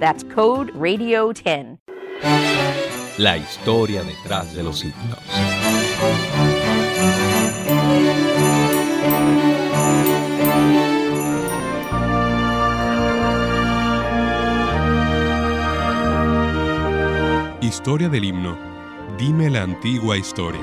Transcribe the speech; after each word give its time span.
That's 0.00 0.24
code 0.34 0.72
RADIO10. 0.72 1.78
La 3.18 3.36
historia 3.36 4.02
detrás 4.02 4.54
de 4.54 4.62
los 4.62 4.82
himnos. 4.82 5.18
Historia 17.60 18.08
del 18.08 18.24
himno. 18.24 18.56
Dime 19.18 19.50
la 19.50 19.64
antigua 19.64 20.16
historia. 20.16 20.62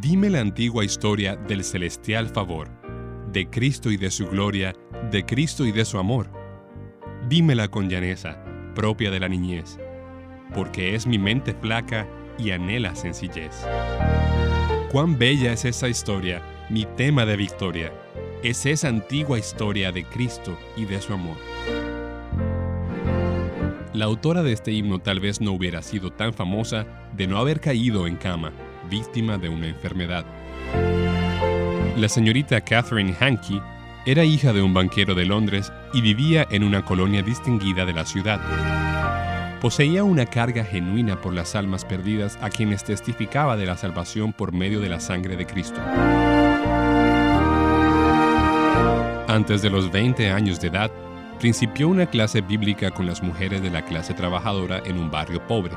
Dime 0.00 0.30
la 0.30 0.40
antigua 0.40 0.86
historia 0.86 1.36
del 1.36 1.62
celestial 1.62 2.30
favor, 2.30 2.70
de 3.30 3.50
Cristo 3.50 3.90
y 3.90 3.98
de 3.98 4.10
su 4.10 4.26
gloria, 4.28 4.72
de 5.10 5.26
Cristo 5.26 5.66
y 5.66 5.72
de 5.72 5.84
su 5.84 5.98
amor. 5.98 6.45
Dímela 7.28 7.66
con 7.66 7.88
llaneza, 7.88 8.38
propia 8.76 9.10
de 9.10 9.18
la 9.18 9.28
niñez, 9.28 9.80
porque 10.54 10.94
es 10.94 11.08
mi 11.08 11.18
mente 11.18 11.54
flaca 11.54 12.06
y 12.38 12.52
anhela 12.52 12.94
sencillez. 12.94 13.66
Cuán 14.92 15.18
bella 15.18 15.52
es 15.52 15.64
esa 15.64 15.88
historia, 15.88 16.40
mi 16.70 16.84
tema 16.96 17.26
de 17.26 17.36
victoria, 17.36 17.92
es 18.44 18.64
esa 18.64 18.86
antigua 18.86 19.40
historia 19.40 19.90
de 19.90 20.04
Cristo 20.04 20.56
y 20.76 20.84
de 20.84 21.00
su 21.00 21.14
amor. 21.14 21.36
La 23.92 24.04
autora 24.04 24.44
de 24.44 24.52
este 24.52 24.70
himno 24.70 25.00
tal 25.00 25.18
vez 25.18 25.40
no 25.40 25.50
hubiera 25.50 25.82
sido 25.82 26.12
tan 26.12 26.32
famosa 26.32 26.86
de 27.16 27.26
no 27.26 27.38
haber 27.38 27.60
caído 27.60 28.06
en 28.06 28.14
cama, 28.14 28.52
víctima 28.88 29.36
de 29.36 29.48
una 29.48 29.66
enfermedad. 29.66 30.24
La 31.96 32.08
señorita 32.08 32.60
Catherine 32.60 33.16
Hankey 33.18 33.60
era 34.06 34.22
hija 34.22 34.52
de 34.52 34.62
un 34.62 34.72
banquero 34.72 35.16
de 35.16 35.24
Londres 35.24 35.72
y 35.92 36.00
vivía 36.00 36.46
en 36.50 36.62
una 36.62 36.84
colonia 36.84 37.22
distinguida 37.22 37.84
de 37.84 37.92
la 37.92 38.04
ciudad. 38.06 38.40
Poseía 39.60 40.04
una 40.04 40.26
carga 40.26 40.64
genuina 40.64 41.20
por 41.20 41.34
las 41.34 41.56
almas 41.56 41.84
perdidas 41.84 42.38
a 42.40 42.48
quienes 42.48 42.84
testificaba 42.84 43.56
de 43.56 43.66
la 43.66 43.76
salvación 43.76 44.32
por 44.32 44.52
medio 44.52 44.78
de 44.78 44.88
la 44.88 45.00
sangre 45.00 45.36
de 45.36 45.44
Cristo. 45.44 45.80
Antes 49.26 49.60
de 49.60 49.70
los 49.70 49.90
20 49.90 50.30
años 50.30 50.60
de 50.60 50.68
edad, 50.68 50.92
principió 51.40 51.88
una 51.88 52.06
clase 52.06 52.42
bíblica 52.42 52.92
con 52.92 53.06
las 53.06 53.24
mujeres 53.24 53.60
de 53.60 53.70
la 53.70 53.84
clase 53.84 54.14
trabajadora 54.14 54.80
en 54.84 54.98
un 54.98 55.10
barrio 55.10 55.44
pobre. 55.48 55.74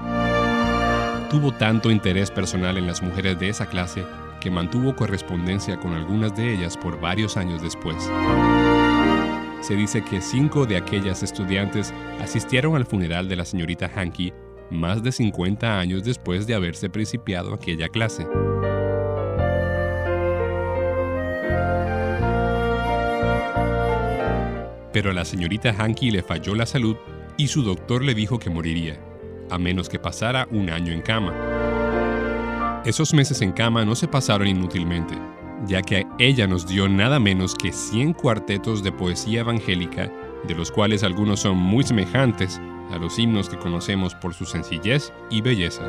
Tuvo 1.30 1.52
tanto 1.52 1.92
interés 1.92 2.32
personal 2.32 2.78
en 2.78 2.88
las 2.88 3.04
mujeres 3.04 3.38
de 3.38 3.50
esa 3.50 3.68
clase 3.68 4.04
que 4.42 4.50
mantuvo 4.50 4.96
correspondencia 4.96 5.78
con 5.78 5.94
algunas 5.94 6.36
de 6.36 6.54
ellas 6.54 6.76
por 6.76 7.00
varios 7.00 7.38
años 7.38 7.62
después. 7.62 8.10
Se 9.62 9.76
dice 9.76 10.04
que 10.04 10.22
cinco 10.22 10.66
de 10.66 10.78
aquellas 10.78 11.22
estudiantes 11.22 11.94
asistieron 12.20 12.76
al 12.76 12.86
funeral 12.86 13.30
de 13.30 13.36
la 13.36 13.46
señorita 13.46 13.92
Hankey 13.94 14.34
más 14.72 15.04
de 15.04 15.12
50 15.12 15.80
años 15.80 16.04
después 16.04 16.48
de 16.48 16.56
haberse 16.56 16.90
principiado 16.90 17.54
aquella 17.54 17.90
clase. 17.90 18.26
Pero 24.92 25.12
a 25.12 25.14
la 25.14 25.26
señorita 25.26 25.76
Hankey 25.78 26.10
le 26.10 26.24
falló 26.24 26.56
la 26.56 26.66
salud 26.66 26.98
y 27.38 27.48
su 27.48 27.62
doctor 27.62 28.04
le 28.04 28.16
dijo 28.16 28.40
que 28.40 28.50
moriría, 28.50 29.00
a 29.50 29.58
menos 29.58 29.90
que 29.90 30.00
pasara 30.00 30.48
un 30.52 30.70
año 30.70 30.94
en 30.94 31.02
cama. 31.02 31.34
Esos 32.86 33.14
meses 33.14 33.42
en 33.42 33.52
cama 33.52 33.84
no 33.86 33.96
se 33.96 34.08
pasaron 34.08 34.48
inútilmente, 34.48 35.16
ya 35.66 35.82
que 35.82 36.08
ella 36.18 36.48
nos 36.48 36.66
dio 36.66 36.88
nada 36.88 37.20
menos 37.20 37.56
que 37.56 37.72
100 37.72 38.14
cuartetos 38.14 38.84
de 38.84 38.92
poesía 38.92 39.42
evangélica, 39.42 40.12
de 40.48 40.56
los 40.56 40.72
cuales 40.72 41.04
algunos 41.04 41.42
son 41.42 41.58
muy 41.58 41.84
semejantes 41.84 42.60
a 42.92 42.98
los 42.98 43.20
himnos 43.20 43.50
que 43.50 43.58
conocemos 43.58 44.16
por 44.16 44.34
su 44.34 44.46
sencillez 44.46 45.12
y 45.30 45.42
belleza. 45.42 45.84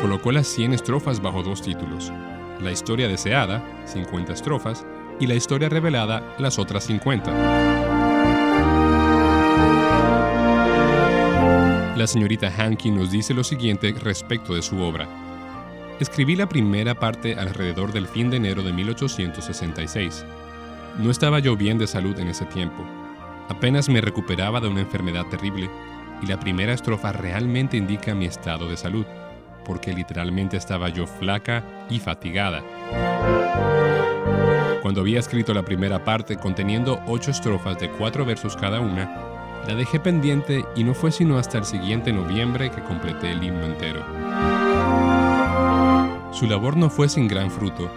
Colocó 0.00 0.32
las 0.32 0.46
100 0.46 0.72
estrofas 0.74 1.20
bajo 1.20 1.42
dos 1.42 1.62
títulos, 1.62 2.12
la 2.60 2.70
historia 2.70 3.08
deseada, 3.08 3.64
50 3.86 4.32
estrofas, 4.32 4.86
y 5.20 5.26
la 5.26 5.34
historia 5.34 5.68
revelada, 5.68 6.34
las 6.38 6.58
otras 6.58 6.84
50. 6.84 7.91
La 12.02 12.08
señorita 12.08 12.52
Hankey 12.58 12.90
nos 12.90 13.12
dice 13.12 13.32
lo 13.32 13.44
siguiente 13.44 13.94
respecto 14.02 14.56
de 14.56 14.62
su 14.62 14.82
obra. 14.82 15.06
Escribí 16.00 16.34
la 16.34 16.48
primera 16.48 16.96
parte 16.96 17.36
alrededor 17.36 17.92
del 17.92 18.08
fin 18.08 18.28
de 18.28 18.38
enero 18.38 18.64
de 18.64 18.72
1866. 18.72 20.24
No 20.98 21.12
estaba 21.12 21.38
yo 21.38 21.56
bien 21.56 21.78
de 21.78 21.86
salud 21.86 22.18
en 22.18 22.26
ese 22.26 22.44
tiempo. 22.46 22.84
Apenas 23.48 23.88
me 23.88 24.00
recuperaba 24.00 24.58
de 24.58 24.66
una 24.66 24.80
enfermedad 24.80 25.26
terrible 25.26 25.70
y 26.20 26.26
la 26.26 26.40
primera 26.40 26.72
estrofa 26.72 27.12
realmente 27.12 27.76
indica 27.76 28.16
mi 28.16 28.24
estado 28.24 28.68
de 28.68 28.76
salud, 28.76 29.06
porque 29.64 29.92
literalmente 29.92 30.56
estaba 30.56 30.88
yo 30.88 31.06
flaca 31.06 31.62
y 31.88 32.00
fatigada. 32.00 32.64
Cuando 34.82 35.02
había 35.02 35.20
escrito 35.20 35.54
la 35.54 35.64
primera 35.64 36.04
parte 36.04 36.36
conteniendo 36.36 37.00
ocho 37.06 37.30
estrofas 37.30 37.78
de 37.78 37.90
cuatro 37.90 38.24
versos 38.24 38.56
cada 38.56 38.80
una, 38.80 39.41
la 39.66 39.74
dejé 39.74 40.00
pendiente 40.00 40.64
y 40.74 40.84
no 40.84 40.94
fue 40.94 41.12
sino 41.12 41.38
hasta 41.38 41.58
el 41.58 41.64
siguiente 41.64 42.12
noviembre 42.12 42.70
que 42.70 42.82
completé 42.82 43.32
el 43.32 43.42
himno 43.42 43.64
entero. 43.64 44.02
Su 46.32 46.46
labor 46.46 46.76
no 46.76 46.90
fue 46.90 47.08
sin 47.08 47.28
gran 47.28 47.50
fruto, 47.50 47.90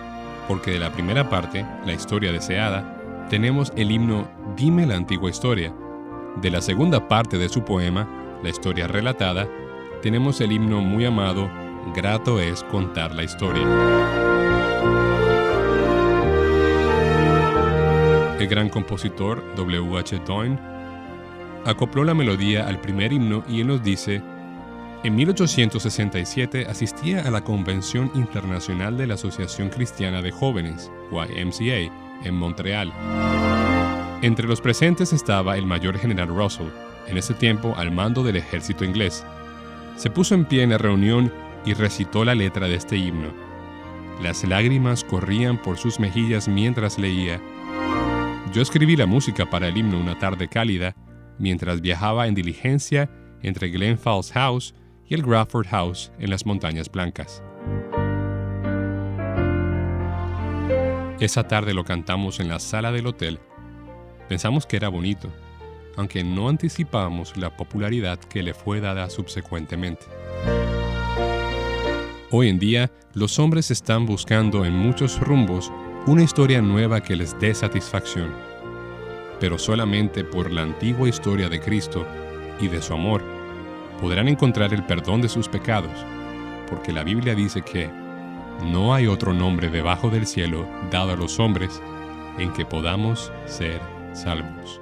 porque 0.47 0.71
de 0.71 0.79
la 0.79 0.91
primera 0.91 1.29
parte, 1.29 1.65
la 1.85 1.93
historia 1.93 2.31
deseada, 2.31 3.27
tenemos 3.29 3.71
el 3.75 3.91
himno 3.91 4.27
Dime 4.55 4.85
la 4.85 4.95
antigua 4.95 5.29
historia. 5.29 5.73
De 6.41 6.51
la 6.51 6.61
segunda 6.61 7.07
parte 7.07 7.37
de 7.37 7.49
su 7.49 7.63
poema, 7.63 8.07
la 8.43 8.49
historia 8.49 8.87
relatada, 8.87 9.47
tenemos 10.01 10.39
el 10.41 10.51
himno 10.51 10.81
muy 10.81 11.05
amado 11.05 11.49
Grato 11.93 12.39
es 12.39 12.63
contar 12.63 13.13
la 13.13 13.23
historia. 13.23 13.63
El 18.39 18.47
gran 18.47 18.69
compositor 18.69 19.43
W. 19.55 19.97
H. 19.97 20.19
Doyne 20.25 20.74
acopló 21.65 22.03
la 22.03 22.13
melodía 22.13 22.67
al 22.67 22.79
primer 22.79 23.11
himno 23.11 23.43
y 23.49 23.61
él 23.61 23.67
nos 23.67 23.83
dice, 23.83 24.21
en 25.03 25.15
1867 25.15 26.65
asistía 26.67 27.21
a 27.21 27.31
la 27.31 27.41
Convención 27.41 28.11
Internacional 28.15 28.97
de 28.97 29.07
la 29.07 29.15
Asociación 29.15 29.69
Cristiana 29.69 30.21
de 30.21 30.31
Jóvenes, 30.31 30.91
YMCA, 31.11 31.91
en 32.23 32.35
Montreal. 32.35 32.91
Entre 34.21 34.47
los 34.47 34.61
presentes 34.61 35.13
estaba 35.13 35.57
el 35.57 35.65
mayor 35.65 35.97
general 35.97 36.29
Russell, 36.29 36.69
en 37.07 37.17
ese 37.17 37.33
tiempo 37.33 37.75
al 37.77 37.91
mando 37.91 38.23
del 38.23 38.37
ejército 38.37 38.83
inglés. 38.83 39.23
Se 39.95 40.09
puso 40.09 40.33
en 40.33 40.45
pie 40.45 40.63
en 40.63 40.71
la 40.71 40.77
reunión 40.77 41.31
y 41.65 41.73
recitó 41.73 42.25
la 42.25 42.33
letra 42.33 42.67
de 42.67 42.75
este 42.75 42.97
himno. 42.97 43.31
Las 44.23 44.43
lágrimas 44.43 45.03
corrían 45.03 45.61
por 45.61 45.77
sus 45.77 45.99
mejillas 45.99 46.47
mientras 46.47 46.97
leía. 46.97 47.39
Yo 48.53 48.61
escribí 48.61 48.95
la 48.95 49.05
música 49.05 49.45
para 49.45 49.67
el 49.67 49.77
himno 49.77 49.99
una 49.99 50.17
tarde 50.17 50.47
cálida 50.47 50.95
mientras 51.39 51.81
viajaba 51.81 52.27
en 52.27 52.35
diligencia 52.35 53.09
entre 53.41 53.69
Glen 53.69 53.97
Falls 53.97 54.31
House 54.31 54.73
y 55.07 55.13
el 55.13 55.23
Grafford 55.23 55.67
House 55.67 56.11
en 56.19 56.29
las 56.29 56.45
Montañas 56.45 56.91
Blancas. 56.91 57.43
Esa 61.19 61.47
tarde 61.47 61.73
lo 61.73 61.83
cantamos 61.83 62.39
en 62.39 62.49
la 62.49 62.59
sala 62.59 62.91
del 62.91 63.07
hotel 63.07 63.39
Pensamos 64.27 64.65
que 64.65 64.77
era 64.77 64.89
bonito, 64.89 65.31
aunque 65.97 66.23
no 66.23 66.49
anticipamos 66.49 67.37
la 67.37 67.55
popularidad 67.55 68.17
que 68.19 68.41
le 68.41 68.53
fue 68.53 68.79
dada 68.79 69.09
subsecuentemente. 69.09 70.05
Hoy 72.31 72.49
en 72.49 72.59
día, 72.59 72.91
los 73.13 73.37
hombres 73.39 73.69
están 73.69 74.05
buscando 74.05 74.65
en 74.65 74.73
muchos 74.73 75.19
rumbos 75.19 75.71
una 76.07 76.23
historia 76.23 76.61
nueva 76.61 77.01
que 77.01 77.15
les 77.15 77.39
dé 77.39 77.53
satisfacción, 77.53 78.33
pero 79.45 79.59
solamente 79.59 80.23
por 80.23 80.51
la 80.51 80.63
antigua 80.63 81.07
historia 81.07 81.49
de 81.49 81.59
Cristo 81.59 82.03
y 82.59 82.67
de 82.67 82.81
su 82.81 82.95
amor 82.95 83.21
podrán 84.01 84.27
encontrar 84.27 84.73
el 84.73 84.83
perdón 84.83 85.21
de 85.21 85.29
sus 85.29 85.47
pecados, 85.47 85.91
porque 86.67 86.91
la 86.91 87.03
Biblia 87.03 87.35
dice 87.35 87.61
que 87.61 87.87
no 88.63 88.95
hay 88.95 89.05
otro 89.05 89.33
nombre 89.33 89.69
debajo 89.69 90.09
del 90.09 90.25
cielo 90.25 90.67
dado 90.89 91.11
a 91.11 91.15
los 91.15 91.39
hombres 91.39 91.79
en 92.39 92.53
que 92.53 92.65
podamos 92.65 93.31
ser 93.45 93.79
salvos. 94.13 94.81